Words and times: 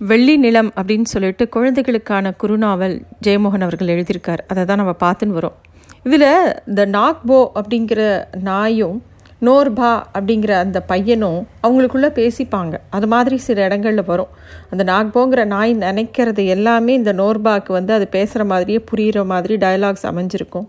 வெள்ளி 0.00 0.36
நிலம் 0.36 0.72
அப்படின்னு 0.76 1.02
சொல்லிட்டு 1.02 1.48
குழந்தைகளுக்கான 1.48 2.32
குறுநாவல் 2.42 3.02
ஜெயமோகன் 3.26 3.64
அவர்கள் 3.66 3.88
எழுதியிருக்கார். 3.88 4.42
அதை 4.46 4.64
தான் 4.64 4.76
நம்ம 4.76 4.94
பார்த்துன்னு 5.00 5.36
வரோம். 5.38 5.56
இதில் 6.02 6.26
இந்த 6.66 6.86
நாக்போ 6.86 7.38
அப்படிங்கிற 7.60 8.24
நாயும் 8.42 9.02
நோர்பா 9.40 9.90
அப்படிங்கிற 10.18 10.50
அந்த 10.50 10.80
பையனும் 10.80 11.46
அவங்களுக்குள்ளே 11.62 12.10
பேசிப்பாங்க. 12.20 12.74
அது 12.90 13.06
மாதிரி 13.06 13.36
சில 13.36 13.64
இடங்களில் 13.64 14.04
வரும். 14.04 14.28
அந்த 14.70 14.84
நாக்போங்கிற 14.92 15.44
நாய் 15.44 15.74
நினைக்கிறது 15.74 16.46
எல்லாமே 16.46 16.92
இந்த 16.92 17.12
நோர்பாக்கு 17.12 17.72
வந்து 17.78 17.92
அது 17.92 18.08
பேசுகிற 18.08 18.44
மாதிரியே 18.44 18.84
புரிகிற 18.90 19.24
மாதிரி 19.24 19.56
டயலாக்ஸ் 19.56 20.08
அமைஞ்சிருக்கும். 20.12 20.68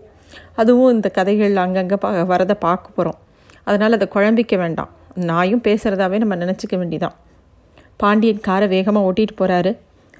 அதுவும் 0.54 0.92
இந்த 0.92 1.08
கதைகள் 1.08 1.56
அங்கங்கே 1.56 1.96
பா 1.96 2.12
வரதை 2.12 2.56
பார்க்க 2.58 2.96
போகிறோம் 2.96 3.18
அதனால் 3.64 3.92
அதை 3.92 4.08
குழம்பிக்க 4.14 4.56
வேண்டாம். 4.56 4.90
நாயும் 5.14 5.62
பேசுகிறதாவே 5.64 6.18
நம்ம 6.18 6.36
நினச்சிக்க 6.36 6.76
வேண்டிதான் 6.76 7.16
பாண்டியன் 8.02 8.44
காரை 8.48 8.66
வேகமாக 8.74 9.08
ஓட்டிகிட்டு 9.08 9.34
போகிறாரு 9.40 9.70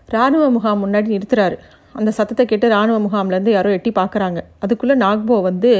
இராணுவ 0.08 0.44
முகாம் 0.56 0.82
முன்னாடி 0.84 1.08
நிறுத்துறாரு. 1.14 1.56
அந்த 1.98 2.10
சத்தத்தை 2.18 2.44
கேட்டு 2.50 2.66
இராணுவ 2.72 2.96
முகாம்லேருந்து 3.06 3.52
யாரோ 3.56 3.70
எட்டி 3.76 3.90
பார்க்குறாங்க 4.00 4.40
அதுக்குள்ளே 4.64 4.96
நாக்போ 5.04 5.36
வந்து 5.48 5.70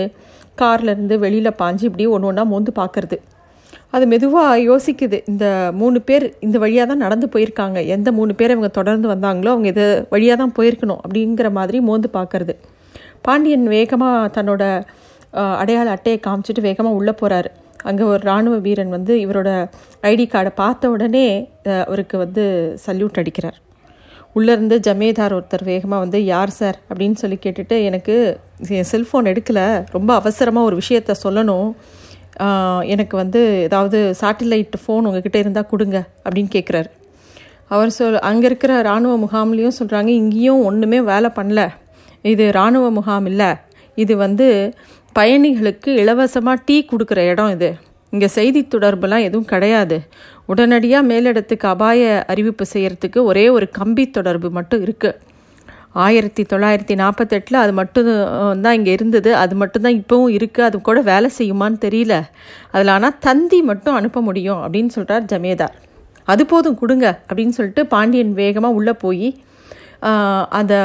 கார்லேருந்து 0.61 1.17
வெளியில் 1.25 1.59
பாஞ்சு 1.61 1.85
இப்படி 1.89 2.07
ஒன்று 2.15 2.29
ஒன்றா 2.31 2.45
மோந்து 2.53 2.73
பார்க்குறது 2.81 3.17
அது 3.97 4.05
மெதுவாக 4.13 4.59
யோசிக்குது. 4.69 5.19
இந்த 5.31 5.45
மூணு 5.81 5.99
பேர் 6.09 6.25
இந்த 6.47 6.57
வழியாக 6.65 6.87
தான் 6.91 7.03
நடந்து 7.05 7.27
போயிருக்காங்க. 7.35 7.79
எந்த 7.95 8.09
மூணு 8.19 8.33
பேர் 8.39 8.55
இவங்க 8.55 8.71
தொடர்ந்து 8.79 9.07
வந்தாங்களோ 9.13 9.53
அவங்க 9.55 9.69
இது 9.75 9.85
வழியாக 10.15 10.39
தான் 10.43 10.55
போயிருக்கணும் 10.59 11.01
அப்படிங்கிற 11.05 11.49
மாதிரி 11.59 11.79
மோந்து 11.89 12.11
பார்க்குறது 12.19 12.55
பாண்டியன் 13.27 13.67
வேகமாக 13.77 14.29
தன்னோட 14.37 14.63
அடையாள 15.63 15.89
அட்டையை 15.97 16.19
காமிச்சிட்டு 16.27 16.63
வேகமாக 16.69 16.99
உள்ளே 17.01 17.15
போகிறாரு 17.21 17.51
அங்கே 17.89 18.05
ஒரு 18.13 18.21
இராணுவ 18.29 18.55
வீரன் 18.67 18.95
வந்து 18.97 19.15
இவரோட 19.25 19.51
ஐடி 20.11 20.27
கார்டை 20.33 20.53
பார்த்த 20.63 20.91
உடனே 20.95 21.27
அவருக்கு 21.87 22.17
வந்து 22.25 22.45
சல்யூட் 22.87 23.21
அடிக்கிறார். 23.23 23.59
உள்ளேருந்து 24.39 24.77
ஜமேதார் 24.87 25.35
ஒருத்தர் 25.37 25.65
வேகமாக 25.71 26.03
வந்து 26.05 26.19
யார் 26.33 26.53
சார்? 26.59 26.77
அப்படின்னு 26.91 27.17
சொல்லி 27.23 27.39
கேட்டுட்டு 27.45 27.77
எனக்கு 27.89 28.15
என் 28.81 28.91
செல்ஃபோன் 28.93 29.31
எடுக்கலை. 29.33 29.67
ரொம்ப 29.97 30.11
அவசரமாக 30.21 30.69
ஒரு 30.69 30.77
விஷயத்த 30.83 31.15
சொல்லணும். 31.25 31.71
எனக்கு 32.95 33.15
வந்து 33.23 33.41
ஏதாவது 33.67 33.99
சேட்டிலைட் 34.21 34.77
ஃபோன் 34.83 35.07
உங்ககிட்ட 35.09 35.39
இருந்தால் 35.43 35.71
கொடுங்க. 35.73 35.99
அப்படின்னு 36.25 36.51
கேட்குறாரு 36.57 36.91
அவர் 37.75 37.91
சொல் 37.97 38.21
அங்கே 38.29 38.47
இருக்கிற 38.51 38.73
இராணுவ 38.87 39.13
முகாம்லேயும் 39.25 39.77
சொல்கிறாங்க 39.81 40.11
இங்கேயும் 40.21 40.63
ஒன்றுமே 40.69 40.99
வேலை 41.11 41.29
பண்ணல. 41.37 41.61
இது 42.33 42.45
இராணுவ 42.55 42.87
முகாம் 42.97 43.27
இல்லை. 43.33 43.51
இது 44.03 44.15
வந்து 44.25 44.49
பயணிகளுக்கு 45.19 45.91
இலவசமாக 46.03 46.63
டீ 46.67 46.77
கொடுக்குற 46.91 47.21
இடம் 47.31 47.53
இது. 47.57 47.71
இங்கே 48.15 48.29
செய்தி 48.37 48.61
தொடர்புலாம் 48.75 49.25
எதுவும் 49.29 49.51
கிடையாது. 49.53 49.97
உடனடியாக 50.53 51.09
மேலிடத்துக்கு 51.11 51.67
அபாய 51.73 52.01
அறிவிப்பு 52.33 52.65
செய்கிறதுக்கு 52.75 53.21
ஒரே 53.31 53.45
ஒரு 53.57 53.67
கம்பி 53.79 54.05
தொடர்பு 54.19 54.49
மட்டும் 54.59 54.83
இருக்குது 54.87 55.19
ஆயிரத்தி 56.05 56.43
தொள்ளாயிரத்தி 56.51 56.95
நாற்பத்தெட்டில் 57.03 57.61
அது 57.63 57.73
மட்டும் 57.79 58.09
தான் 58.65 58.77
இங்கே 58.79 58.93
இருந்தது. 58.99 59.31
அது 59.43 59.55
மட்டும்தான் 59.63 59.97
இப்போவும் 60.01 60.35
இருக்குது 60.39 60.67
அது 60.69 60.77
கூட 60.89 60.99
வேலை 61.11 61.29
செய்யுமான்னு 61.39 61.79
தெரியல. 61.87 62.17
அதில் 62.75 62.93
ஆனால் 62.97 63.17
தந்தி 63.27 63.59
மட்டும் 63.71 63.97
அனுப்ப 64.01 64.21
முடியும் 64.29 64.61
அப்படின்னு 64.65 64.93
சொல்கிறார் 64.97 65.31
ஜமேதார் 65.33 65.77
அது 66.33 66.43
போதும் 66.53 66.81
கொடுங்க 66.83 67.07
அப்படின்னு 67.29 67.57
சொல்லிட்டு 67.59 67.85
பாண்டியன் 67.95 68.35
வேகமாக 68.43 68.79
உள்ளே 68.79 68.95
போய் 69.05 69.29
அதை 70.59 70.79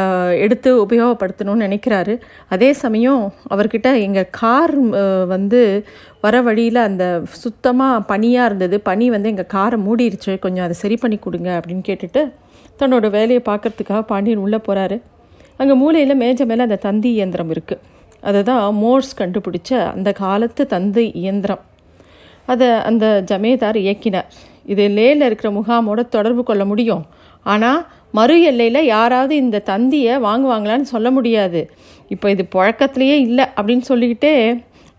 எடுத்து 0.44 0.70
உபயோகப்படுத்தணும்னு 0.86 1.66
நினைக்கிறாரு. 1.68 2.14
அதே 2.54 2.70
சமயம் 2.84 3.22
அவர்கிட்ட 3.54 3.90
எங்கள் 4.06 4.32
கார் 4.40 4.76
வந்து 5.34 5.62
வர 6.26 6.42
வழியில் 6.48 6.80
அந்த 6.88 7.06
சுத்தமாக 7.44 8.04
பனியாக 8.12 8.50
இருந்தது. 8.50 8.78
பனி 8.90 9.06
வந்து 9.16 9.32
எங்கள் 9.34 9.52
காரை 9.56 9.80
மூடிருச்சு. 9.88 10.34
கொஞ்சம் 10.46 10.66
அதை 10.68 10.78
சரி 10.84 10.98
பண்ணி 11.04 11.20
கொடுங்க 11.26 11.50
அப்படின்னு 11.60 11.86
கேட்டுட்டு 11.90 12.24
தன்னோட 12.82 13.10
வேலையை 13.18 13.42
பார்க்குறதுக்காக 13.50 14.02
பாண்டியன் 14.14 14.44
உள்ளே 14.46 14.62
போகிறாரு 14.70 14.98
அங்கே 15.60 15.76
மூலையில் 15.82 16.20
மேஜ 16.24 16.46
மேலே 16.52 16.64
அந்த 16.68 16.80
தந்தி 16.88 17.10
இயந்திரம் 17.18 17.52
இருக்குது 17.56 17.84
அதை 18.30 18.40
தான் 18.50 18.64
மோர்ஸ் 18.82 19.12
கண்டுபிடிச்ச 19.20 19.72
அந்த 19.96 20.10
காலத்து 20.22 20.62
தந்தி 20.74 21.06
இயந்திரம். 21.22 21.62
அதை 22.52 22.68
அந்த 22.90 23.06
ஜமேதார் 23.30 23.78
இயக்கினார். 23.84 24.30
இது 24.74 24.84
லேயில் 24.98 25.26
இருக்கிற 25.28 25.50
முகாமோட 25.58 26.02
தொடர்பு 26.16 26.44
கொள்ள 26.50 26.64
முடியும். 26.72 27.04
ஆனால் 27.54 27.80
மறு 28.18 28.36
எல்லையில் 28.50 28.90
யாராவது 28.96 29.34
இந்த 29.44 29.64
தந்தியை 29.72 30.14
வாங்குவாங்களான்னு 30.28 30.88
சொல்ல 30.94 31.08
முடியாது. 31.18 31.62
இப்போ 32.14 32.28
இது 32.34 32.44
புழக்கத்துலேயே 32.56 33.16
இல்லை 33.28 33.46
அப்படின்னு 33.58 33.86
சொல்லிக்கிட்டே 33.92 34.34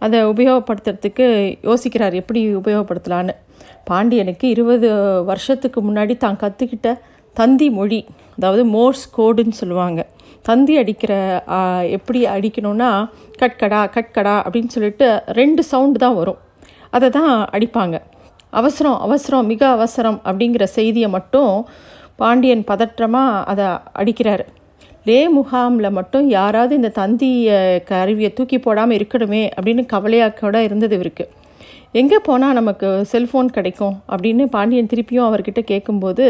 அதை 0.04 0.18
உபயோகப்படுத்துறதுக்கு 0.32 1.26
யோசிக்கிறார். 1.68 2.14
எப்படி 2.22 2.40
உபயோகப்படுத்தலான்னு? 2.60 3.34
பாண்டியனுக்கு 3.90 4.46
இருபது 4.54 4.88
வருஷத்துக்கு 5.30 5.80
முன்னாடி 5.88 6.14
தான் 6.24 6.40
கற்றுக்கிட்ட 6.42 6.88
தந்தி 7.36 7.68
மொழி 7.78 8.00
அதாவது 8.36 8.62
மோர்ஸ் 8.74 9.04
கோடுன்னு 9.16 9.60
சொல்லுவாங்க. 9.60 10.00
தந்தி 10.48 10.74
அடிக்கிற 10.80 11.12
எப்படி 11.96 12.20
அடிக்கணும்னா 12.34 12.90
கட்கடா 13.40 13.80
கட்கடா 13.96 14.34
அப்படின்னு 14.44 14.74
சொல்லிட்டு 14.76 15.08
ரெண்டு 15.38 15.62
சவுண்டு 15.70 15.98
தான் 16.04 16.18
வரும். 16.20 16.38
அதை 16.96 17.08
தான் 17.18 17.32
அடிப்பாங்க. 17.56 17.96
அவசரம் 18.60 18.98
அவசரம் 19.06 19.48
மிக 19.52 19.62
அவசரம் 19.76 20.18
அப்படிங்கிற 20.28 20.64
செய்தியை 20.78 21.08
மட்டும் 21.16 21.52
பாண்டியன் 22.20 22.62
பதற்றமாக 22.70 23.42
அதை 23.52 23.66
அடிக்கிறார். 24.00 24.44
லே 25.08 25.18
முகாமில் 25.34 25.96
மட்டும் 25.98 26.24
யாராவது 26.36 26.72
இந்த 26.78 26.90
தந்தி 27.00 27.28
கருவியை 27.90 28.30
தூக்கி 28.38 28.58
போடாமல் 28.58 28.96
இருக்கணுமே 28.98 29.42
அப்படின்னு 29.56 29.82
கவலையாக 29.92 30.36
கூட 30.40 30.62
இருந்தது 30.68 30.94
இவருக்கு. 30.98 31.24
எங்கே 32.00 32.18
போனால் 32.28 32.56
நமக்கு 32.60 32.88
செல்ஃபோன் 33.12 33.50
கிடைக்கும்? 33.56 33.94
அப்படின்னு 34.12 34.46
பாண்டியன் 34.56 34.90
திருப்பியும் 34.92 35.28
அவர்கிட்ட 35.28 35.60
கேட்கும்போது 35.70 36.26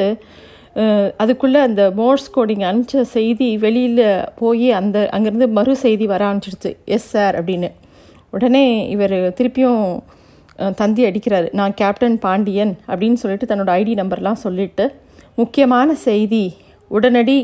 அதுக்குள்ளே 1.22 1.60
அந்த 1.66 1.82
மோர்ஸ் 2.00 2.28
கோடிங் 2.34 2.64
அனுப்பிச்ச 2.70 3.02
செய்தி 3.14 3.48
வெளியில் 3.62 4.02
போய் 4.40 4.68
அந்த 4.80 4.96
அங்கேருந்து 5.16 5.48
மறு 5.58 5.74
செய்தி 5.84 6.06
வர 6.10 6.22
ஆரம்பிச்சிடுச்சு 6.28 6.72
எஸ் 6.96 7.08
சார் 7.12 7.36
அப்படின்னு. 7.40 7.70
உடனே 8.34 8.64
இவர் 8.94 9.16
திருப்பியும் 9.38 9.82
தந்தி 10.80 11.02
அடிக்கிறாரு. 11.08 11.48
நான் 11.58 11.76
கேப்டன் 11.80 12.18
பாண்டியன் 12.26 12.74
அப்படின்னு 12.90 13.20
சொல்லிட்டு 13.22 13.48
தன்னோட 13.50 13.70
ஐடி 13.80 13.94
நம்பர்லாம் 14.02 14.42
சொல்லிவிட்டு 14.44 14.86
முக்கியமான 15.40 15.88
செய்தி 16.06 16.44
உடனடி 16.96 17.38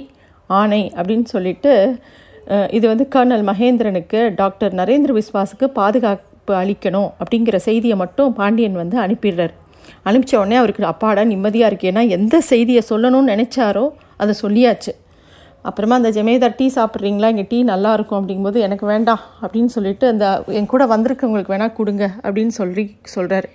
ஆணை 0.61 0.83
அப்படின்னு 0.99 1.29
சொல்லிட்டு 1.35 1.73
இது 2.77 2.85
வந்து 2.91 3.05
கர்னல் 3.15 3.45
மகேந்திரனுக்கு 3.51 4.21
டாக்டர் 4.41 4.73
நரேந்திர 4.81 5.11
விஸ்வாஸுக்கு 5.19 5.67
பாதுகாப்பு 5.81 6.55
அளிக்கணும் 6.61 7.11
அப்படிங்கிற 7.23 7.57
செய்தியை 7.67 7.97
மட்டும் 8.03 8.33
பாண்டியன் 8.39 8.81
வந்து 8.81 8.97
அனுப்பிடுறார். 9.05 9.55
அனுப்பிச்ச 10.09 10.35
உடனே 10.41 10.57
அவருக்கு 10.61 10.91
அப்பாடா 10.91 11.23
நிம்மதியாக 11.33 11.71
இருக்கு. 11.71 11.91
ஏன்னா 11.93 12.03
எந்த 12.17 12.37
செய்தியை 12.51 12.83
சொல்லணும்னு 12.91 13.33
நினச்சாரோ 13.33 13.85
அதை 14.23 14.35
சொல்லியாச்சு. 14.43 14.93
அப்புறமா 15.69 15.95
அந்த 16.01 16.11
ஜமேதார் 16.17 16.59
டீ 16.61 16.67
சாப்பிட்றீங்களா? 16.77 17.29
இங்கே 17.35 17.47
டீ 17.51 17.59
நல்லா 17.73 17.91
இருக்கும். 17.97 18.19
அப்படிங்கும்போது 18.21 18.59
எனக்கு 18.67 18.87
வேண்டாம். 18.93 19.23
அப்படின்னு 19.43 19.73
சொல்லிட்டு 19.77 20.07
அந்த 20.13 20.27
என் 20.59 20.71
கூட 20.73 20.87
வந்திருக்கவங்களுக்கு 20.95 21.55
வேணால் 21.55 21.77
கொடுங்க. 21.81 22.07
அப்படின்னு 22.25 22.55
சொல்லி 22.61 22.85
சொல்கிறாரு 23.17 23.51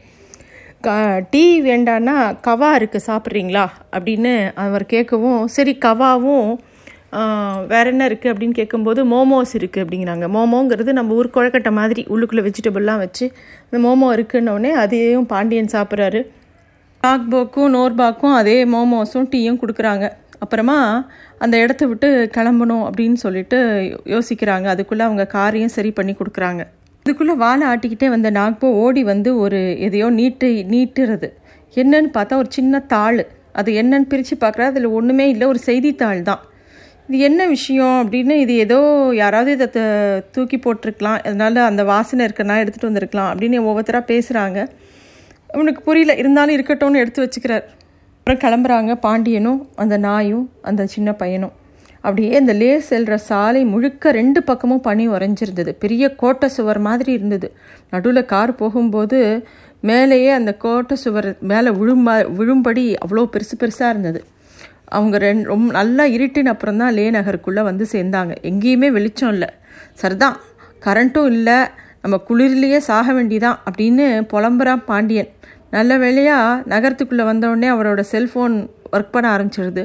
க 0.85 0.89
டீ 1.31 1.43
வேண்டான்னா 1.67 2.15
கவா 2.47 2.69
இருக்குது 2.79 3.05
சாப்பிட்றீங்களா? 3.09 3.63
அப்படின்னு 3.95 4.33
அவர் 4.63 4.83
கேட்கவும் 4.93 5.41
சரி 5.55 5.73
கவாவும் 5.85 6.49
வேற 7.71 7.83
என்ன 7.91 8.03
இருக்குது 8.09 8.31
அப்படின்னு 8.31 8.55
கேட்கும்போது 8.59 9.01
மோமோஸ் 9.13 9.53
இருக்குது 9.59 9.83
அப்படிங்கிறாங்க. 9.83 10.25
மோமோங்கிறது 10.35 10.91
நம்ம 10.97 11.15
ஊர் 11.19 11.29
குழக்கட்டை 11.35 11.71
மாதிரி 11.79 12.01
உள்ளுக்குள்ளே 12.13 12.43
வெஜிடபிள்லாம் 12.47 13.01
வச்சு 13.03 13.25
இந்த 13.67 13.77
மோமோ 13.85 14.07
இருக்குன்னொடனே 14.17 14.71
அதையும் 14.83 15.27
பாண்டியன் 15.33 15.73
சாப்பிட்றாரு. 15.75 16.21
பாக்போக்கும் 17.03 17.73
நோர்பாக்கும் 17.77 18.35
அதே 18.41 18.57
மோமோஸும் 18.75 19.29
டீயும் 19.33 19.59
கொடுக்குறாங்க. 19.61 20.05
அப்புறமா 20.43 20.77
அந்த 21.43 21.55
இடத்த 21.63 21.83
விட்டு 21.91 22.09
கிளம்பணும் 22.37 22.85
அப்படின்னு 22.87 23.19
சொல்லிட்டு 23.25 23.57
யோசிக்கிறாங்க. 24.15 24.67
அதுக்குள்ளே 24.73 25.05
அவங்க 25.07 25.25
காரையும் 25.37 25.75
சரி 25.77 25.91
பண்ணி 25.99 26.15
கொடுக்குறாங்க. 26.19 26.63
அதுக்குள்ளே 27.07 27.33
வாழை 27.41 27.65
ஆட்டிக்கிட்டே 27.71 28.07
வந்த 28.13 28.29
நாக்போ 28.37 28.67
ஓடி 28.83 29.01
வந்து 29.09 29.29
ஒரு 29.43 29.59
எதையோ 29.87 30.07
நீட்டு 30.19 30.47
நீட்டுறது. 30.71 31.27
என்னன்னு 31.81 32.09
பார்த்தா 32.15 32.39
ஒரு 32.41 32.49
சின்ன 32.55 32.79
தாள். 32.93 33.19
அது 33.59 33.69
என்னன்னு 33.81 34.07
பிரித்து 34.11 34.35
பார்க்குறா 34.41 34.65
அதில் 34.71 34.87
ஒன்றுமே 34.97 35.25
இல்லை 35.33 35.45
ஒரு 35.51 35.59
செய்தித்தாள் 35.67 36.21
தான். 36.29 36.41
இது 37.09 37.19
என்ன 37.27 37.41
விஷயம் 37.53 37.97
அப்படின்னு 38.01 38.35
இது 38.43 38.53
ஏதோ 38.63 38.79
யாராவது 39.19 39.51
இதை 39.57 39.67
தூக்கி 40.35 40.57
போட்டிருக்கலாம். 40.65 41.19
அதனால் 41.27 41.59
அந்த 41.69 41.83
வாசனை 41.91 42.21
இருக்கிறனா 42.27 42.57
எடுத்துகிட்டு 42.63 42.89
வந்திருக்கலாம் 42.89 43.29
அப்படின்னு 43.31 43.59
ஒவ்வொருத்தராக 43.69 44.05
பேசுகிறாங்க 44.11 44.59
அவனுக்கு 45.55 45.81
புரியல 45.87 46.15
இருந்தாலும் 46.21 46.55
இருக்கட்டும்னு 46.57 47.03
எடுத்து 47.03 47.23
வச்சுக்கிறார். 47.25 47.65
அப்புறம் 48.19 48.41
கிளம்புறாங்க 48.43 48.93
பாண்டியனும் 49.05 49.61
அந்த 49.83 49.97
நாயும் 50.07 50.45
அந்த 50.71 50.85
சின்ன 50.95 51.11
பையனும். 51.21 51.55
அப்படியே 52.07 52.33
இந்த 52.39 52.53
லே 52.53 52.69
செல்கிற 52.89 53.15
சாலை 53.29 53.61
முழுக்க 53.65 54.11
ரெண்டு 54.11 54.39
பக்கமும் 54.43 54.81
பனி 54.81 55.05
உறைஞ்சிருந்தது. 55.09 55.71
பெரிய 55.83 56.03
கோட்டை 56.21 56.47
சுவர் 56.49 56.79
மாதிரி 56.87 57.11
இருந்தது. 57.11 57.47
நடுவில் 57.91 58.29
கார் 58.33 58.53
போகும்போது 58.55 59.19
மேலேயே 59.89 60.29
அந்த 60.29 60.51
கோட்டை 60.63 60.95
சுவர் 60.97 61.29
மேலே 61.51 61.69
விழும்பா 61.79 62.13
விழும்படி 62.37 62.83
அவ்வளோ 63.05 63.23
பெருசு 63.33 63.55
பெருசாக 63.59 63.89
இருந்தது. 63.89 64.19
அவங்க 64.97 65.15
ரெண் 65.17 65.41
ரொம்ப 65.51 65.67
நல்லா 65.71 66.03
இருட்டின 66.17 66.53
அப்புறம் 66.53 66.77
தான் 66.77 66.93
லே 66.93 67.05
நகருக்குள்ளே 67.11 67.63
வந்து 67.69 67.85
சேர்ந்தாங்க. 67.91 68.33
எங்கேயுமே 68.51 68.89
வெளிச்சம் 68.97 69.33
இல்லை. 69.35 69.49
சரிதான் 69.93 70.37
கரண்ட்டும் 70.85 71.29
இல்லை. 71.35 71.57
நம்ம 72.01 72.15
குளிர்லேயே 72.29 72.77
சாக 72.89 73.13
வேண்டிதான் 73.13 73.59
அப்படின்னு 73.67 74.05
புலம்புறான் 74.33 74.83
பாண்டியன். 74.85 75.31
நல்ல 75.71 75.97
வேலையாக 75.97 76.63
நகரத்துக்குள்ளே 76.73 77.23
வந்தவுடனே 77.31 77.69
அவரோட 77.75 78.01
செல்ஃபோன் 78.11 78.55
ஒர்க் 78.91 79.13
பண்ண 79.15 79.27
ஆரம்பிச்சிடுது 79.37 79.83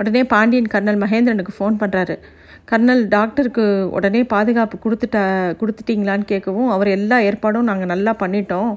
உடனே 0.00 0.22
பாண்டியன் 0.34 0.72
கர்னல் 0.74 1.00
மகேந்திரனுக்கு 1.04 1.56
ஃபோன் 1.56 1.80
பண்ணுறாரு 1.82 2.16
கர்னல் 2.70 3.02
டாக்டருக்கு 3.14 3.64
உடனே 3.96 4.20
பாதுகாப்பு 4.32 4.76
கொடுத்துட்டா 4.84 5.22
கொடுத்துட்டீங்களான்னு 5.60 6.26
கேட்கவும் 6.32 6.68
அவர் 6.74 6.88
எல்லா 6.96 7.16
ஏற்பாடும் 7.28 7.68
நாங்கள் 7.70 7.90
நல்லா 7.92 8.12
பண்ணிட்டோம். 8.22 8.70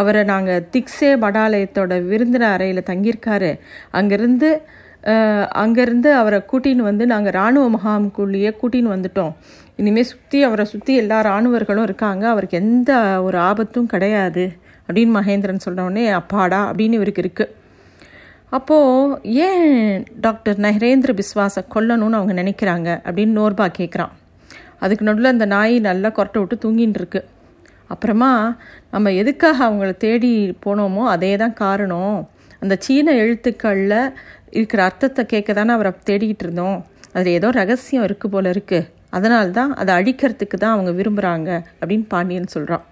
அவரை 0.00 0.22
நாங்கள் 0.30 0.64
திக்ஸே 0.74 1.10
படாலயத்தோட 1.24 1.98
விருந்தின 2.10 2.48
அறையில் 2.56 2.88
தங்கியிருக்காரு. 2.90 3.50
அங்கேருந்து 4.00 4.50
அங்கேருந்து 5.62 6.10
அவரை 6.20 6.38
கூட்டின்னு 6.50 6.88
வந்து 6.90 7.04
நாங்கள் 7.12 7.34
இராணுவ 7.36 7.64
முகாமுக்குள்ளேயே 7.74 8.50
கூட்டின்னு 8.60 8.94
வந்துட்டோம். 8.94 9.32
இனிமேல் 9.80 10.08
சுற்றி 10.12 10.38
அவரை 10.48 10.64
சுற்றி 10.72 10.92
எல்லா 11.02 11.18
இராணுவர்களும் 11.26 11.86
இருக்காங்க. 11.88 12.24
அவருக்கு 12.34 12.60
எந்த 12.64 12.92
ஒரு 13.26 13.38
ஆபத்தும் 13.48 13.90
கிடையாது. 13.94 14.44
அப்படின்னு 14.86 15.12
மகேந்திரன் 15.18 15.64
சொன்னோடனே 15.66 16.06
அப்பாடா 16.20 16.62
அப்படின்னு 16.70 16.98
இவருக்கு 17.00 17.22
இருக்குது 17.24 17.52
அப்போது 18.50 19.20
ஏன் 19.24 20.04
டாக்டர் 20.20 20.58
நஹரேந்திர 20.58 21.12
பிஸ்வாஸை 21.12 21.62
கொல்லணும்னு 21.74 22.18
அவங்க 22.18 22.34
நினைக்கிறாங்க 22.42 22.88
அப்படின்னு 23.04 23.38
நோர்பா 23.40 23.66
கேட்குறான் 23.78 24.12
அதுக்கு 24.78 25.04
நடுவில் 25.04 25.24
அந்த 25.24 25.44
நாய் 25.44 25.78
நல்லா 25.78 26.08
கொரட்டை 26.08 26.38
விட்டு 26.38 26.56
தூங்கின்னு 26.64 26.94
இருக்கு. 26.94 27.24
அப்புறமா 27.86 28.56
நம்ம 28.90 29.10
எதுக்காக 29.12 29.58
அவங்கள 29.68 29.96
தேடி 29.96 30.56
போனோமோ 30.66 31.02
அதே 31.04 31.36
தான் 31.36 31.52
காரணம். 31.52 32.28
அந்த 32.60 32.76
சீன 32.80 33.12
எழுத்துக்களில் 33.12 34.12
இருக்கிற 34.50 34.82
அர்த்தத்தை 34.84 35.26
கேட்க 35.26 35.52
தானே 35.52 35.72
அவரை 35.72 35.92
தேடிக்கிட்டு 36.04 36.42
இருந்தோம். 36.42 36.84
அதில் 37.12 37.32
ஏதோ 37.32 37.50
ரகசியம் 37.50 38.04
இருக்குது 38.04 38.28
போல 38.28 38.50
இருக்குது 38.50 38.88
அதனால்தான் 39.10 39.74
அதை 39.74 39.94
அழிக்கிறதுக்கு 39.94 40.56
தான் 40.56 40.72
அவங்க 40.72 40.90
விரும்புகிறாங்க 40.90 41.50
அப்படின்னு 41.80 42.06
பாண்டியன் 42.08 42.54
சொல்கிறான் 42.54 42.84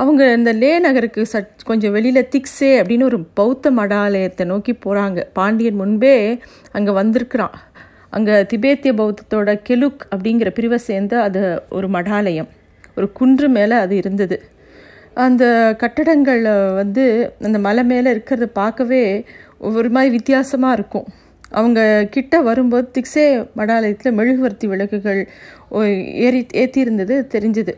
அவங்க 0.00 0.22
இந்த 0.38 0.50
லே 0.62 0.70
நகருக்கு 0.84 1.22
சட் 1.32 1.64
கொஞ்சம் 1.68 1.94
வெளியில் 1.96 2.28
திக்ஸே 2.34 2.70
அப்படின்னு 2.80 3.08
ஒரு 3.10 3.18
பௌத்த 3.38 3.70
மடாலயத்தை 3.78 4.44
நோக்கி 4.52 4.72
போகிறாங்க 4.84 5.20
பாண்டியன் 5.38 5.80
முன்பே 5.80 6.14
அங்கே 6.76 6.92
வந்திருக்கிறான். 7.00 7.56
அங்கே 8.16 8.36
திபேத்திய 8.52 8.92
பௌத்தத்தோட 9.00 9.50
கெலுக் 9.68 10.00
அப்படிங்கிற 10.14 10.48
பிரிவை 10.56 10.78
சேர்ந்த 10.88 11.14
அது 11.26 11.40
ஒரு 11.78 11.88
மடாலயம். 11.96 12.48
ஒரு 12.96 13.06
குன்று 13.18 13.48
மேலே 13.56 13.76
அது 13.84 13.94
இருந்தது. 14.02 14.38
அந்த 15.26 15.44
கட்டடங்கள் 15.82 16.42
வந்து 16.80 17.04
அந்த 17.46 17.58
மலை 17.66 17.82
மேலே 17.92 18.08
இருக்கிறத 18.14 18.46
பார்க்கவே 18.60 19.02
ஒரு 19.78 19.88
மாதிரி 19.96 20.10
வித்தியாசமாக 20.16 20.76
இருக்கும். 20.78 21.06
அவங்க 21.58 21.80
கிட்ட 22.14 22.34
வரும்போது 22.48 22.86
திக்ஸே 22.96 23.24
மடாலயத்தில் 23.60 24.16
மெழுகுவர்த்தி 24.18 24.66
விளக்குகள் 24.72 25.20
ஏறி 26.26 26.42
ஏற்றிருந்தது 26.62 27.16
தெரிஞ்சுது. 27.34 27.74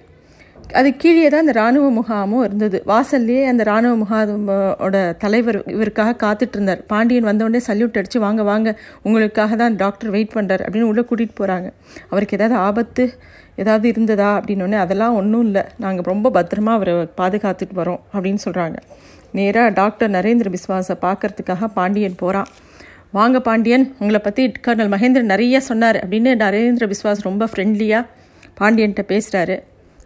அது 0.80 0.88
கீழே 0.96 1.28
தான் 1.28 1.42
அந்த 1.44 1.52
இராணுவ 1.52 1.86
முகாமும் 1.98 2.42
இருந்தது. 2.44 2.78
வாசல்லையே 2.86 3.42
அந்த 3.50 3.62
இராணுவ 3.68 3.92
முகாமோட 4.02 4.96
தலைவர் 5.18 5.58
இவருக்காக 5.74 6.16
காத்துட்டு 6.24 6.56
இருந்தார் 6.56 6.80
பாண்டியன் 6.86 7.28
வந்தவுடனே 7.30 7.60
சல்யூட் 7.68 7.98
அடித்து 8.00 8.20
வாங்க 8.20 8.42
வாங்க 8.42 8.68
உங்களுக்காக 9.02 9.56
தான் 9.56 9.76
டாக்டர் 9.76 10.10
வெயிட் 10.10 10.34
பண்ணுறார் 10.34 10.64
அப்படின்னு 10.66 10.90
உள்ளே 10.92 11.04
கூட்டிகிட்டு 11.10 11.36
போகிறாங்க 11.40 11.68
அவருக்கு 12.10 12.36
ஏதாவது 12.36 12.56
ஆபத்து 12.68 13.04
ஏதாவது 13.56 13.86
இருந்ததா? 13.88 14.28
அப்படின்னோடனே 14.38 14.78
அதெல்லாம் 14.78 15.14
ஒன்றும் 15.14 15.44
இல்லை. 15.44 15.62
நாங்கள் 15.78 16.04
ரொம்ப 16.04 16.30
பத்திரமா 16.30 16.72
அவரை 16.72 16.94
பாதுகாத்துட்டு 17.20 17.74
வரோம் 17.74 18.00
அப்படின்னு 18.14 18.42
சொல்கிறாங்க 18.44 18.76
நேராக 19.32 19.68
டாக்டர் 19.70 20.10
நரேந்திர 20.10 20.48
பிஸ்வாஸை 20.50 20.96
பார்க்கறதுக்காக 21.00 21.68
பாண்டியன் 21.74 22.16
போகிறான் 22.16 22.48
வாங்க 23.10 23.40
பாண்டியன் 23.40 23.84
உங்களை 23.98 24.20
பற்றி 24.20 24.52
கர்னல் 24.66 24.92
மகேந்திரன் 24.94 25.32
நிறைய 25.34 25.60
சொன்னார் 25.60 25.96
அப்படின்னு 25.96 26.30
நரேந்திர 26.36 26.86
பிஸ்வாஸ் 26.86 27.20
ரொம்ப 27.20 27.48
ஃப்ரெண்ட்லியாக 27.52 28.08
பாண்டியன்கிட்ட 28.60 29.04
பேசுகிறாரு 29.08 29.56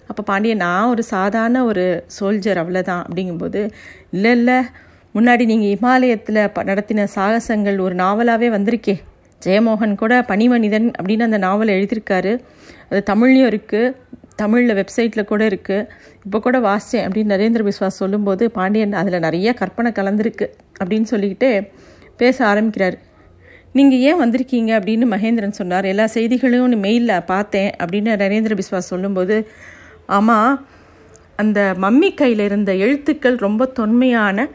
அப்போ 0.09 0.23
பாண்டியன் 0.23 0.57
நான் 0.57 0.89
ஒரு 0.89 1.03
சாதாரண 1.03 1.65
ஒரு 1.65 2.05
சோல்ஜர் 2.21 2.61
அவ்வளோதான் 2.63 3.05
அப்படிங்கும்போது 3.07 3.71
இல்லை 4.11 4.33
இல்லை 4.33 4.59
முன்னாடி 5.15 5.45
நீங்கள் 5.45 5.73
இமாலயத்தில் 5.77 6.41
ப 6.53 6.63
நடத்தின 6.63 7.07
சாகசங்கள் 7.15 7.79
ஒரு 7.79 7.95
நாவலாகவே 7.95 8.49
வந்திருக்கே. 8.57 8.95
ஜெயமோகன் 9.45 9.95
கூட 9.95 10.15
பனிமனிதன் 10.29 10.91
அப்படின்னு 10.99 11.23
அந்த 11.23 11.39
நாவலை 11.39 11.73
எழுதியிருக்காரு. 11.79 12.33
அது 12.91 13.03
தமிழ்லையும் 13.11 13.51
இருக்குது 13.53 13.95
தமிழில் 14.37 14.75
வெப்சைட்டில் 14.75 15.25
கூட 15.25 15.43
இருக்குது 15.49 15.87
இப்போ 16.25 16.39
கூட 16.41 16.59
வாசித்தேன் 16.59 17.05
அப்படின்னு 17.07 17.35
நரேந்திர 17.35 17.63
பிஸ்வாஸ் 17.69 18.01
சொல்லும்போது 18.03 18.51
பாண்டியன் 18.51 18.93
அதில் 18.93 19.19
நிறைய 19.19 19.55
கற்பனை 19.55 19.93
கலந்துருக்கு 19.93 20.47
அப்படின்னு 20.81 21.09
சொல்லிக்கிட்டு 21.11 21.51
பேச 22.17 22.47
ஆரம்பிக்கிறார். 22.47 22.97
நீங்கள் 23.73 23.99
ஏன் 23.99 24.21
வந்திருக்கீங்க? 24.23 24.71
அப்படின்னு 24.79 25.07
மகேந்திரன் 25.15 25.59
சொன்னார். 25.61 25.85
எல்லா 25.85 26.07
செய்திகளையும் 26.07 26.85
மெயிலில் 26.85 27.25
பார்த்தேன் 27.25 27.71
அப்படின்னு 27.83 28.13
நரேந்திர 28.25 28.59
பிஸ்வாஸ் 28.61 28.93
சொல்லும்போது 28.93 29.49
ஆமாம் 30.07 30.55
அந்த 31.37 31.61
மம்மி 31.81 32.11
கையில் 32.15 32.39
இருந்த 32.39 32.73
எழுத்துக்கள் 32.75 33.37
ரொம்ப 33.37 33.67
தொன்மையான 33.79 34.47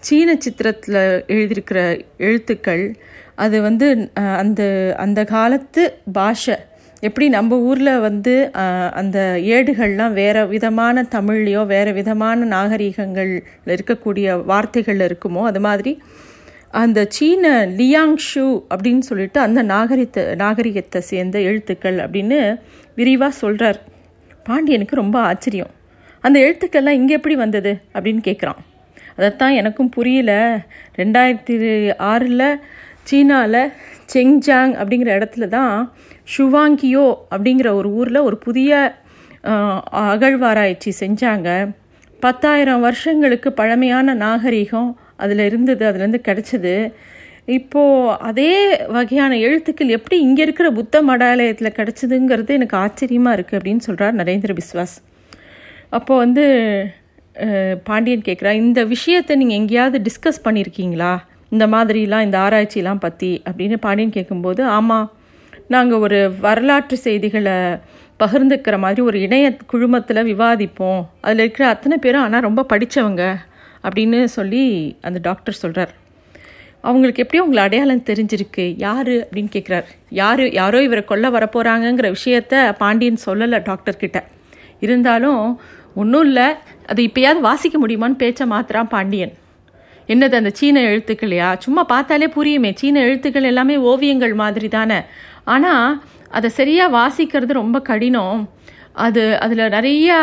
சீன 0.00 0.38
சித்திரத்தில் 0.44 0.98
எழுதியிருக்கிற 1.34 1.80
எழுத்துக்கள். 2.18 2.84
அது 3.34 3.56
வந்து 3.62 3.86
அந்த 4.42 4.62
அந்த 4.96 5.20
காலத்து 5.24 5.82
பாஷை. 6.12 6.56
எப்படி 7.00 7.26
நம்ம 7.28 7.58
ஊரில் 7.60 7.92
வந்து 7.98 8.32
அந்த 8.94 9.18
ஏடுகள்லாம் 9.56 10.12
வேறு 10.12 10.48
விதமான 10.48 11.02
தமிழ்லையோ 11.10 11.60
வேறு 11.66 11.92
விதமான 11.92 12.46
நாகரீகங்கள் 12.56 13.32
இருக்கக்கூடிய 13.66 14.44
வார்த்தைகள் 14.44 15.04
இருக்குமோ 15.08 15.42
அது 15.42 15.60
மாதிரி 15.60 15.92
அந்த 16.70 17.06
சீன 17.08 17.44
லியாங் 17.76 18.18
ஷூ 18.28 18.46
அப்படின்னு 18.74 19.04
சொல்லிட்டு 19.10 19.40
அந்த 19.40 19.62
நாகரிகத்தை 19.62 20.24
நாகரிகத்தை 20.34 21.00
சேர்ந்த 21.00 21.38
எழுத்துக்கள் 21.38 21.96
அப்படின்னு 21.96 22.40
விரிவாக 22.94 23.38
சொல்கிறார் 23.38 23.78
பாண்டியனுக்கு 24.48 24.94
ரொம்ப 25.02 25.16
ஆச்சரியம். 25.30 25.72
அந்த 26.24 26.36
எழுத்துக்கள்லாம் 26.46 26.98
இங்கே 27.00 27.16
எப்படி 27.18 27.34
வந்தது? 27.44 27.72
அப்படின்னு 27.94 28.20
கேட்குறான் 28.28 28.60
அதைத்தான் 29.16 29.54
எனக்கும் 29.60 29.92
புரியல. 29.96 30.32
ரெண்டாயிரத்தி 30.98 31.56
ஆறில் 32.12 32.48
சீனாவில் 33.08 33.60
செங்ஜாங் 34.12 34.72
அப்படிங்கிற 34.82 35.10
இடத்துல 35.18 35.46
தான் 35.56 35.74
ஷுவாங்கியோ 36.32 37.06
அப்படிங்கிற 37.36 37.68
ஒரு 37.80 37.88
ஊரில் 37.98 38.26
ஒரு 38.28 38.36
புதிய 38.46 38.70
அகழ்வாராய்ச்சி 40.04 40.90
செஞ்சாங்க. 41.02 41.48
பத்தாயிரம் 42.20 42.84
வருஷங்களுக்கு 42.86 43.48
பழமையான 43.60 44.14
நாகரிகம் 44.24 44.90
அதில் 45.22 45.44
இருந்தது 45.50 45.84
அதுலேருந்து 45.90 46.20
கிடச்சிது. 46.28 46.74
இப்போது 47.56 48.14
அதே 48.28 48.52
வகையான 48.94 49.32
எழுத்துக்கள் 49.46 49.94
எப்படி 49.96 50.16
இங்கே 50.20 50.42
இருக்கிற 50.46 50.68
புத்த 50.78 51.02
மடாலயத்தில் 51.02 51.76
கிடச்சிதுங்கிறது 51.76 52.56
எனக்கு 52.58 52.76
ஆச்சரியமாக 52.76 53.36
இருக்குது 53.36 53.58
அப்படின்னு 53.58 53.84
சொல்கிறார் 53.86 54.18
நரேந்திர 54.20 54.54
பிஸ்வாஸ். 54.58 54.96
அப்போது 55.96 56.22
வந்து 56.24 56.44
பாண்டியன் 57.84 58.24
கேட்குறா 58.28 58.52
இந்த 58.62 58.80
விஷயத்தை 58.94 59.34
நீங்கள் 59.36 59.58
எங்கேயாவது 59.60 59.98
டிஸ்கஸ் 60.08 60.44
பண்ணியிருக்கீங்களா 60.46 61.12
இந்த 61.54 61.66
மாதிரிலாம் 61.74 62.24
இந்த 62.26 62.36
ஆராய்ச்சிலாம் 62.38 63.04
பற்றி 63.04 63.30
அப்படின்னு 63.48 63.76
பாண்டியன் 63.84 64.16
கேட்கும்போது 64.16 64.62
ஆமாம் 64.78 65.06
நாங்கள் 65.74 66.02
ஒரு 66.06 66.18
வரலாற்று 66.40 66.96
செய்திகளை 67.06 67.56
பகிர்ந்துக்கிற 68.22 68.76
மாதிரி 68.78 69.00
ஒரு 69.00 69.18
இணைய 69.26 69.46
குழுமத்தில் 69.72 70.28
விவாதிப்போம். 70.30 71.02
அதில் 71.20 71.42
இருக்கிற 71.44 71.64
அத்தனை 71.68 71.98
பேரும் 72.04 72.24
ஆனால் 72.26 72.46
ரொம்ப 72.48 72.64
படித்தவங்க 72.72 73.24
அப்படின்னு 73.84 74.20
சொல்லி 74.36 74.62
அந்த 75.00 75.18
டாக்டர் 75.28 75.60
சொல்கிறார் 75.62 75.94
அவங்களுக்கு 76.88 77.22
எப்படி 77.24 77.40
உங்களை 77.44 77.62
அடையாளம் 77.66 78.06
தெரிஞ்சிருக்கு. 78.10 78.64
யார் 78.86 79.12
அப்படின்னு 79.22 79.50
கேட்குறார் 79.56 79.88
யார் 80.20 80.42
யாரோ 80.60 80.78
இவரை 80.86 81.02
கொல்ல 81.10 81.28
வரப்போகிறாங்கங்கிற 81.36 82.08
விஷயத்த 82.18 82.54
பாண்டியன் 82.82 83.24
சொல்லலை 83.26 83.60
டாக்டர்கிட்ட 83.70 84.20
இருந்தாலும் 84.86 85.42
ஒன்றும் 86.02 86.26
இல்லை. 86.28 86.48
அது 86.90 87.00
இப்போயாவது 87.08 87.40
வாசிக்க 87.48 87.76
முடியுமான்னு 87.84 88.22
பேச்ச 88.22 88.40
மாத்திரான் 88.52 88.92
பாண்டியன். 88.94 89.32
என்னது 90.12 90.34
அந்த 90.40 90.50
சீன 90.58 90.82
எழுத்துக்களையா 90.90 91.48
சும்மா 91.64 91.82
பார்த்தாலே 91.94 92.28
புரியுமே. 92.36 92.70
சீன 92.80 93.00
எழுத்துக்கள் 93.08 93.48
எல்லாமே 93.50 93.74
ஓவியங்கள் 93.90 94.34
மாதிரி 94.42 94.68
தானே 94.76 95.00
ஆனால் 95.54 95.98
அதை 96.36 96.48
சரியாக 96.60 96.94
வாசிக்கிறது 96.98 97.60
ரொம்ப 97.62 97.78
கடினம். 97.90 98.40
அது 99.06 99.22
அதில் 99.44 99.72
நிறைய 99.74 100.14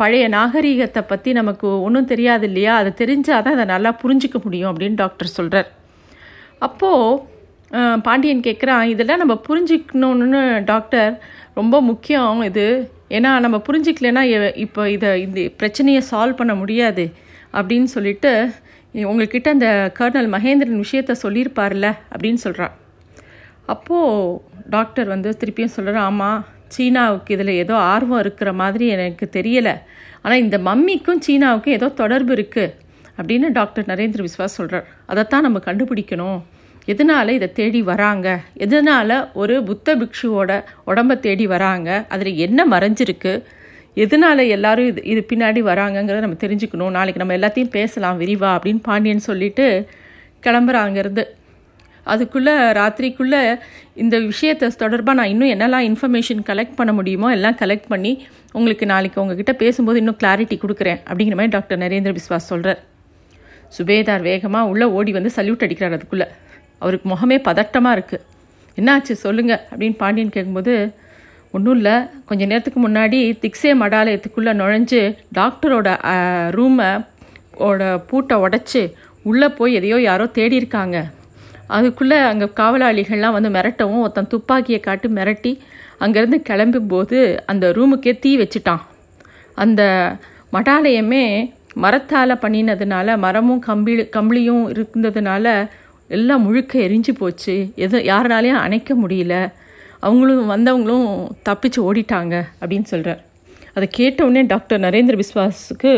பழைய 0.00 0.24
நாகரீகத்தை 0.34 1.02
பற்றி 1.12 1.30
நமக்கு 1.38 1.68
ஒன்றும் 1.86 2.10
தெரியாது 2.12 2.46
இல்லையா? 2.50 2.74
அது 2.80 2.90
தெரிஞ்சால் 3.00 3.42
தான் 3.46 3.56
அதை 3.56 3.66
நல்லா 3.72 3.90
புரிஞ்சிக்க 4.02 4.36
முடியும் 4.44 4.70
அப்படின்னு 4.70 5.00
டாக்டர் 5.02 5.36
சொல்கிறார் 5.38 5.70
அப்போது 6.58 7.22
பாண்டியன் 8.06 8.44
கேட்குறான் 8.46 8.84
இதெல்லாம் 8.92 9.22
நம்ம 9.22 9.34
புரிஞ்சிக்கணும்னு 9.48 10.40
டாக்டர் 10.64 11.10
ரொம்ப 11.54 11.76
முக்கியம் 11.80 12.42
இது. 12.42 12.66
ஏன்னா 13.16 13.30
நம்ம 13.44 13.56
புரிஞ்சிக்கலன்னா 13.68 14.22
இப்போ 14.64 14.82
இதை 14.90 15.10
இந்த 15.22 15.40
பிரச்சனையை 15.56 16.02
சால்வ் 16.10 16.40
பண்ண 16.40 16.54
முடியாது. 16.54 17.04
அப்படின்னு 17.58 17.88
சொல்லிட்டு 17.96 18.32
உங்கள்கிட்ட 19.10 19.48
அந்த 19.56 19.68
கர்னல் 19.98 20.28
மகேந்திரன் 20.34 20.82
விஷயத்த 20.84 21.12
சொல்லியிருப்பார்ல 21.22 21.86
அப்படின்னு 22.12 22.40
சொல்கிறான் 22.46 22.74
அப்போது 23.74 24.40
டாக்டர் 24.74 25.08
வந்து 25.14 25.30
திருப்பியும் 25.40 25.74
சொல்கிறார் 25.76 26.06
ஆமாம் 26.08 26.40
சீனாவுக்கு 26.74 27.34
இதில் 27.34 27.58
ஏதோ 27.62 27.74
ஆர்வம் 27.92 28.22
இருக்கிற 28.24 28.52
மாதிரி 28.52 28.86
எனக்கு 28.96 29.24
தெரியலை. 29.36 29.74
ஆனால் 30.22 30.42
இந்த 30.44 30.58
மம்மிக்கும் 30.68 31.22
சீனாவுக்கும் 31.26 31.76
ஏதோ 31.78 31.88
தொடர்பு 32.00 32.32
இருக்குது 32.34 32.72
அப்படின்னு 33.18 33.48
டாக்டர் 33.50 33.84
நரேந்திர 33.84 34.26
விஸ்வாஸ் 34.26 34.56
சொல்கிறார் 34.58 34.86
அதைத்தான் 35.06 35.42
நம்ம 35.42 35.60
கண்டுபிடிக்கணும். 35.66 36.40
எதனால் 36.86 37.28
இதை 37.28 37.52
தேடி 37.52 37.82
வராங்க? 37.82 38.40
எதனால் 38.54 39.30
ஒரு 39.32 39.62
புத்த 39.62 39.96
பிக்ஷுவோட 39.96 40.64
உடம்பை 40.84 41.20
தேடி 41.20 41.46
வராங்க? 41.46 42.04
அதில் 42.08 42.36
என்ன 42.36 42.66
மறைஞ்சிருக்கு? 42.66 43.42
எதனால் 43.94 44.38
எல்லாரும் 44.38 44.86
இது 44.86 45.02
இது 45.04 45.26
பின்னாடி 45.32 45.60
வராங்கங்கிறத 45.70 46.20
நம்ம 46.20 46.40
தெரிஞ்சுக்கணும். 46.40 46.90
நாளைக்கு 46.90 47.22
நம்ம 47.22 47.36
எல்லாத்தையும் 47.38 47.74
பேசலாம். 47.78 48.20
விரிவா 48.20 48.50
அப்படின்னு 48.56 48.82
பாண்டியன் 48.82 49.26
சொல்லிட்டு 49.30 49.88
கிளம்புறாங்கிறது. 50.42 51.24
அதுக்குள்ளே 52.06 52.52
ராத்திரிக்குள்ளே 52.52 53.58
இந்த 53.94 54.18
விஷயத்தை 54.18 54.68
தொடர்பாக 54.76 55.18
நான் 55.18 55.26
இன்னும் 55.26 55.52
என்னெல்லாம் 55.54 55.86
இன்ஃபர்மேஷன் 55.90 56.42
கலெக்ட் 56.50 56.74
பண்ண 56.74 56.92
முடியுமோ 56.92 57.30
எல்லாம் 57.30 57.56
கலெக்ட் 57.60 57.88
பண்ணி 57.88 58.26
உங்களுக்கு 58.52 58.86
நாளைக்கு 58.86 59.22
உங்ககிட்ட 59.22 59.52
பேசும்போது 59.52 59.98
இன்னும் 59.98 60.18
கிளாரிட்டி 60.22 60.58
கொடுக்குறேன் 60.58 61.00
அப்படிங்கிற 61.08 61.34
மாதிரி 61.34 61.48
டாக்டர் 61.48 61.78
நரேந்திர 61.78 62.14
பிஸ்வாஸ் 62.18 62.50
சொல்கிறார் 62.52 62.82
சுபேதார் 63.76 64.26
வேகமாக 64.30 64.70
உள்ளே 64.72 64.86
ஓடி 64.98 65.12
வந்து 65.16 65.30
சல்யூட் 65.36 65.64
அடிக்கிறார் 65.66 65.96
அதுக்குள்ளே. 65.98 66.26
அவருக்கு 66.82 67.06
முகமே 67.14 67.36
பதட்டமாக 67.48 67.96
இருக்குது 67.96 68.24
என்னாச்சு? 68.78 69.14
சொல்லுங்கள் 69.24 69.62
அப்படின்னு 69.70 69.96
பாண்டியன் 70.02 70.34
கேட்கும்போது 70.36 70.74
ஒன்றும் 71.56 71.76
இல்லை. 71.78 71.96
கொஞ்சம் 72.28 72.50
நேரத்துக்கு 72.50 72.80
முன்னாடி 72.86 73.18
திக்ஸே 73.42 73.72
மடாலயத்துக்குள்ளே 73.82 74.52
நுழைஞ்சு 74.60 75.00
டாக்டரோட 75.38 75.88
ரூமை 76.58 76.88
ஓட 77.66 77.82
பூட்டை 78.08 78.36
உடச்சி 78.44 78.82
உள்ளே 79.30 79.48
போய் 79.58 79.76
எதையோ 79.78 79.98
யாரோ 80.08 80.24
தேடி 80.38 80.56
இருக்காங்க. 80.60 80.96
அதுக்குள்ளே 81.76 82.18
அங்கே 82.30 82.46
காவலாளிகள்லாம் 82.60 83.36
வந்து 83.36 83.50
மிரட்டவும் 83.56 84.02
ஒருத்தன் 84.04 84.32
துப்பாக்கியை 84.32 84.80
காட்டி 84.86 85.08
மிரட்டி 85.18 85.52
அங்கேருந்து 86.04 86.38
கிளம்பும் 86.48 86.90
போது 86.92 87.18
அந்த 87.50 87.64
ரூமுக்கே 87.76 88.12
தீ 88.24 88.30
வச்சுட்டான். 88.40 88.82
அந்த 89.62 89.82
மடாலயமே 90.56 91.24
மரத்தால் 91.74 92.42
பண்ணினதுனால 92.42 93.16
மரமும் 93.18 93.60
கம்பி 93.60 93.94
கம்பளியும் 94.16 94.64
இருந்ததுனால 94.74 95.46
எல்லாம் 96.08 96.42
முழுக்க 96.42 96.78
எரிஞ்சு 96.78 97.12
போச்சு. 97.18 97.54
எது 97.74 97.98
யாருனாலையும் 97.98 98.62
அணைக்க 98.64 98.94
முடியல. 98.94 99.34
அவங்களும் 100.00 100.50
வந்தவங்களும் 100.50 101.08
தப்பிச்சு 101.48 101.78
ஓடிட்டாங்க 101.88 102.34
அப்படின்னு 102.60 102.82
சொல்கிறார் 102.82 103.22
அதை 103.74 103.88
கேட்டவுடனே 103.92 104.42
டாக்டர் 104.46 104.80
நரேந்திர 104.80 105.14
விஸ்வாஸுக்கு 105.22 105.92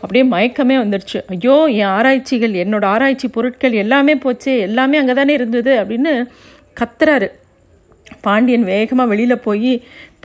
அப்படியே 0.00 0.24
மயக்கமே 0.30 0.76
வந்துடுச்சு 0.82 1.18
ஐயோ 1.26 1.56
என் 1.80 1.92
ஆராய்ச்சிகள் 1.98 2.54
என்னோட 2.62 2.84
ஆராய்ச்சி 2.84 3.28
பொருட்கள் 3.28 3.74
எல்லாமே 3.82 4.14
போச்சு 4.16 4.58
எல்லாமே 4.58 4.96
அங்கே 4.98 5.12
தானே 5.12 5.32
இருந்தது 5.32 5.72
அப்படின்னு 5.82 6.12
கத்துறாரு. 6.80 7.28
பாண்டியன் 8.20 8.64
வேகமாக 8.64 9.08
வெளியில் 9.08 9.44
போய் 9.46 9.72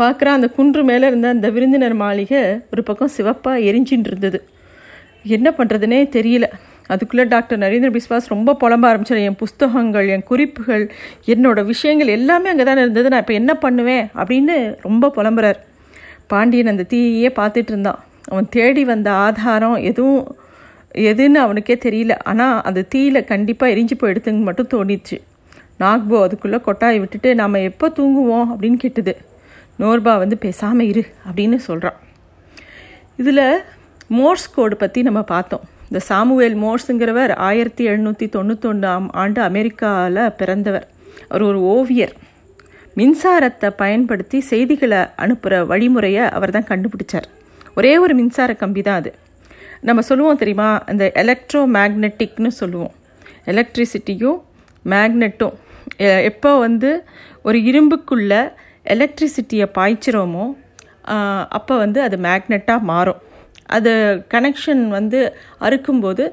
பார்க்குற 0.01 0.27
அந்த 0.37 0.47
குன்று 0.49 0.83
மேலே 0.83 1.07
இருந்த 1.07 1.27
அந்த 1.27 1.49
விருந்தினர் 1.49 1.95
மாளிகை 2.03 2.41
ஒரு 2.71 2.83
பக்கம் 2.83 3.15
சிவப்பாக 3.17 3.65
எரிஞ்சின்னு 3.69 4.09
இருந்தது. 4.11 4.39
என்ன 5.29 5.49
பண்ணுறதுனே 5.57 5.99
தெரியல. 6.17 6.47
அதுக்குள்ளே 6.87 7.23
டாக்டர் 7.27 7.59
நரேந்திர 7.59 7.89
பிஸ்வாஸ் 7.95 8.27
ரொம்ப 8.27 8.55
புலம்ப 8.61 8.85
ஆரம்பிச்சார். 8.89 9.23
என் 9.29 9.35
புஸ்தகங்கள் 9.35 10.07
என் 10.07 10.23
குறிப்புகள் 10.23 10.91
என்னோட 11.25 11.65
விஷயங்கள் 11.65 12.07
எல்லாமே 12.07 12.49
அங்கே 12.49 12.63
தான் 12.63 12.77
இருந்தது. 12.77 13.09
நான் 13.09 13.19
இப்போ 13.19 13.33
என்ன 13.33 13.53
பண்ணுவேன் 13.53 14.05
அப்படின்னு 14.15 14.55
ரொம்ப 14.81 15.11
புலம்புறார். 15.15 15.59
பாண்டியன் 16.27 16.67
அந்த 16.67 16.83
தீயே 16.83 17.31
பார்த்துட்டு 17.39 17.71
இருந்தான். 17.73 17.99
அவன் 18.29 18.49
தேடி 18.49 18.83
வந்த 18.85 19.11
ஆதாரம் 19.11 19.77
எதுவும் 19.91 20.35
எதுன்னு 21.11 21.39
அவனுக்கே 21.45 21.77
தெரியல. 21.85 22.13
ஆனால் 22.23 22.61
அந்த 22.61 22.85
தீயில 22.95 23.25
கண்டிப்பாக 23.25 23.73
எரிஞ்சு 23.73 23.95
போயிடுதுங்க 24.01 24.43
மட்டும் 24.49 24.71
தோணிச்சு 24.73 25.17
நாக்போ 25.79 26.17
அதுக்குள்ளே 26.23 26.59
கொட்டாயை 26.65 26.99
விட்டுட்டு 26.99 27.35
நாம் 27.35 27.65
எப்போ 27.69 27.87
தூங்குவோம்? 27.97 28.47
அப்படின்னு 28.53 28.77
கேட்டுது. 28.83 29.13
நோர்பா 29.79 30.13
வந்து 30.17 30.37
பேசாமல் 30.37 30.87
இரு 30.87 31.03
அப்படின்னு 31.27 31.55
சொல்கிறான் 31.55 31.97
இதில் 33.17 33.43
மோர்ஸ் 34.15 34.53
கோடு 34.55 34.75
பற்றி 34.81 34.99
நம்ம 35.07 35.21
பார்த்தோம். 35.31 35.63
இந்த 35.89 35.99
சாமுவேல் 36.09 36.55
மோர்ஸுங்கிறவர் 36.63 37.31
ஆயிரத்தி 37.47 37.83
எழுநூற்றி 37.91 38.25
தொண்ணூத்தொன்னாம் 38.35 39.07
ஆண்டு 39.21 39.39
அமெரிக்காவில் 39.49 40.21
பிறந்தவர். 40.39 40.85
அவர் 41.29 41.43
ஒரு 41.49 41.59
ஓவியர். 41.75 42.13
மின்சாரத்தை 42.99 43.69
பயன்படுத்தி 43.81 44.37
செய்திகளை 44.51 45.01
அனுப்புகிற 45.23 45.59
வழிமுறையை 45.71 46.23
அவர் 46.37 46.55
தான் 46.55 46.69
கண்டுபிடிச்சார். 46.71 47.27
ஒரே 47.79 47.93
ஒரு 48.03 48.13
மின்சார 48.19 48.51
கம்பி 48.61 48.81
தான் 48.87 48.99
அது. 49.01 49.11
நம்ம 49.87 50.03
சொல்லுவோம் 50.09 50.39
தெரியுமா? 50.41 50.69
அந்த 50.91 51.03
எலக்ட்ரோ 51.23 51.61
மேக்னெட்டிக்னு 51.77 52.51
சொல்லுவோம் 52.61 52.93
எலக்ட்ரிசிட்டியும் 53.51 54.39
மேக்னெட்டும் 54.93 55.55
எப்போ 56.29 56.49
வந்து 56.65 56.89
ஒரு 57.47 57.57
இரும்புக்குள்ள 57.69 58.33
எலக்ட்ரிசிட்டியை 58.93 59.67
பாய்ச்சிரோமோ 59.77 60.45
அப்போ 61.57 61.73
வந்து 61.83 61.99
அது 62.05 62.15
மேக்னெட்டாக 62.25 62.87
மாறும். 62.91 63.21
அது 63.75 63.91
கனெக்ஷன் 64.33 64.83
வந்து 64.97 65.19
அறுக்கும்போது 65.67 66.23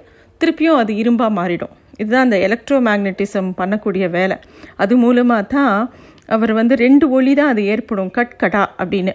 திருப்பியும் 0.40 0.80
அது 0.82 0.92
இரும்பாக 1.02 1.32
மாறிடும். 1.38 1.74
இதுதான் 2.00 2.26
அந்த 2.26 2.38
எலக்ட்ரோ 2.46 2.78
மேக்னட்டிசம் 2.88 3.50
பண்ணக்கூடிய 3.60 4.04
வேலை. 4.16 4.36
அது 4.82 4.94
மூலமாக 5.04 5.42
தான் 5.56 5.76
அவர் 6.34 6.52
வந்து 6.58 6.74
ரெண்டு 6.84 7.06
ஒளி 7.16 7.32
தான் 7.40 7.52
அது 7.52 7.62
ஏற்படும் 7.74 8.10
கட் 8.16 8.36
கடா 8.42 8.64
அப்படின்னு. 8.82 9.14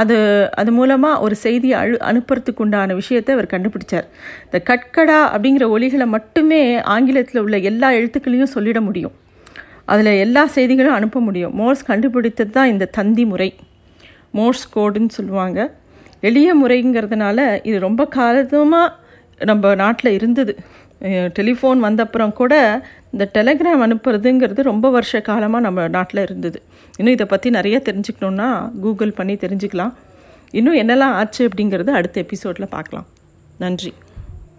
அது 0.00 0.16
அது 0.60 0.70
மூலமாக 0.78 1.20
ஒரு 1.24 1.34
செய்தியை 1.44 1.76
அழு 1.82 1.96
அனுப்புறதுக்கு 2.10 2.62
உண்டான 2.64 2.94
விஷயத்தை 2.94 3.30
அவர் 3.34 3.52
கண்டுபிடிச்சார். 3.52 4.06
இந்த 4.46 4.58
கட்கடா 4.70 5.18
அப்படிங்கிற 5.34 5.66
ஒலிகளை 5.76 6.06
மட்டுமே 6.16 6.60
ஆங்கிலத்தில் 6.94 7.42
உள்ள 7.44 7.58
எல்லா 7.70 7.90
எழுத்துக்களையும் 7.98 8.54
சொல்லிட 8.56 8.80
முடியும். 8.88 9.14
அதில் 9.92 10.12
எல்லா 10.24 10.42
செய்திகளும் 10.56 10.96
அனுப்ப 10.98 11.20
முடியும். 11.20 11.54
மோர்ஸ் 11.60 11.88
கண்டுபிடித்தது 11.90 12.50
தான் 12.50 12.70
இந்த 12.72 12.90
தந்தி 12.98 13.24
முறை. 13.24 13.50
மோர்ஸ் 14.38 14.64
கோடுன்னு 14.76 15.12
சொல்லுவாங்க. 15.18 15.58
எளிய 16.20 16.48
முறைங்கிறதுனால 16.56 17.38
இது 17.62 17.78
ரொம்ப 17.78 18.06
காலமாக 18.06 18.92
நம்ம 19.38 19.74
நாட்டில் 19.74 20.12
இருந்தது. 20.12 20.56
டெலிஃபோன் 21.38 21.80
வந்தப்புறம் 21.86 22.32
கூட 22.32 22.54
இந்த 23.12 23.24
டெலிகிராம் 23.34 23.82
அனுப்புறதுங்கிறது 23.86 24.62
ரொம்ப 24.62 24.90
வருஷ 24.90 25.20
காலமாக 25.20 25.64
நம்ம 25.64 25.88
நாட்டில் 25.88 26.22
இருந்தது. 26.22 26.62
இன்னும் 26.98 27.14
இதை 27.14 27.26
பற்றி 27.26 27.50
நிறைய 27.50 27.82
தெரிஞ்சுக்கணுன்னா 27.88 28.70
கூகுள் 28.80 29.12
பண்ணி 29.12 29.34
தெரிஞ்சுக்கலாம். 29.34 29.92
இன்னும் 30.50 30.80
என்னெல்லாம் 30.82 31.16
ஆச்சு 31.20 31.48
அப்படிங்கிறது 31.48 31.92
அடுத்த 31.98 32.24
எபிசோடில் 32.26 32.74
பார்க்கலாம் 32.76 33.06
நன்றி. 33.58 33.92